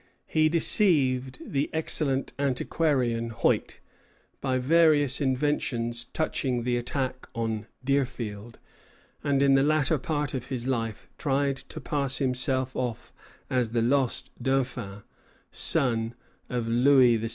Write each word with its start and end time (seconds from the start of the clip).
He 0.25 0.49
deceived 0.49 1.37
the 1.45 1.69
excellent 1.73 2.33
antiquarian, 2.39 3.29
Hoyt, 3.29 3.79
by 4.41 4.57
various 4.57 5.21
inventions 5.21 6.05
touching 6.05 6.63
the 6.63 6.75
attack 6.75 7.29
on 7.35 7.67
Deerfield, 7.83 8.57
and 9.23 9.43
in 9.43 9.53
the 9.53 9.61
latter 9.61 9.99
part 9.99 10.33
of 10.33 10.47
his 10.47 10.65
life 10.65 11.07
tried 11.19 11.57
to 11.57 11.79
pass 11.79 12.17
himself 12.17 12.75
off 12.75 13.13
as 13.47 13.69
the 13.69 13.83
lost 13.83 14.31
Dauphin, 14.41 15.03
son 15.51 16.15
of 16.49 16.67
Louis 16.67 17.19
XVI. 17.19 17.29